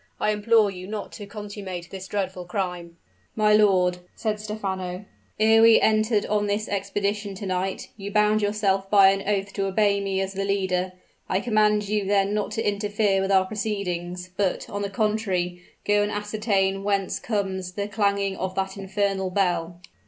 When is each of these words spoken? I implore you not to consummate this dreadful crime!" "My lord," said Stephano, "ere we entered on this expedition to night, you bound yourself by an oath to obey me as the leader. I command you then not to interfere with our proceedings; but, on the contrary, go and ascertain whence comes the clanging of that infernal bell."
I 0.19 0.31
implore 0.31 0.71
you 0.71 0.87
not 0.87 1.11
to 1.11 1.27
consummate 1.27 1.91
this 1.91 2.07
dreadful 2.07 2.45
crime!" 2.45 2.97
"My 3.35 3.53
lord," 3.53 3.99
said 4.15 4.39
Stephano, 4.39 5.05
"ere 5.39 5.61
we 5.61 5.79
entered 5.79 6.25
on 6.25 6.47
this 6.47 6.67
expedition 6.67 7.35
to 7.35 7.45
night, 7.45 7.89
you 7.97 8.09
bound 8.11 8.41
yourself 8.41 8.89
by 8.89 9.09
an 9.11 9.21
oath 9.29 9.53
to 9.53 9.67
obey 9.67 10.01
me 10.03 10.19
as 10.19 10.33
the 10.33 10.43
leader. 10.43 10.93
I 11.29 11.39
command 11.39 11.87
you 11.87 12.05
then 12.07 12.33
not 12.33 12.49
to 12.53 12.67
interfere 12.67 13.21
with 13.21 13.31
our 13.31 13.45
proceedings; 13.45 14.31
but, 14.35 14.67
on 14.71 14.81
the 14.81 14.89
contrary, 14.89 15.61
go 15.85 16.01
and 16.01 16.11
ascertain 16.11 16.83
whence 16.83 17.19
comes 17.19 17.73
the 17.73 17.87
clanging 17.87 18.37
of 18.37 18.55
that 18.55 18.77
infernal 18.77 19.29
bell." 19.29 19.81